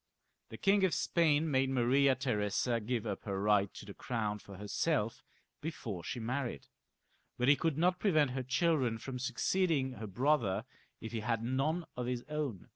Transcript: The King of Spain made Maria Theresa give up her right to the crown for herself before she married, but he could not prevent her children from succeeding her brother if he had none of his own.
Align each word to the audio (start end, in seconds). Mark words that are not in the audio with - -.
The 0.49 0.57
King 0.57 0.83
of 0.83 0.95
Spain 0.95 1.51
made 1.51 1.69
Maria 1.69 2.15
Theresa 2.15 2.79
give 2.79 3.05
up 3.05 3.25
her 3.25 3.39
right 3.39 3.71
to 3.75 3.85
the 3.85 3.93
crown 3.93 4.39
for 4.39 4.57
herself 4.57 5.21
before 5.61 6.03
she 6.03 6.19
married, 6.19 6.65
but 7.37 7.47
he 7.47 7.55
could 7.55 7.77
not 7.77 7.99
prevent 7.99 8.31
her 8.31 8.41
children 8.41 8.97
from 8.97 9.19
succeeding 9.19 9.91
her 9.91 10.07
brother 10.07 10.65
if 11.01 11.11
he 11.11 11.19
had 11.19 11.43
none 11.43 11.85
of 11.95 12.07
his 12.07 12.23
own. 12.29 12.67